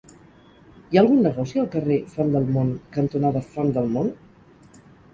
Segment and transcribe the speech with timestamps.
[0.91, 4.13] Hi ha algun negoci al carrer Font del Mont cantonada Font del Mont?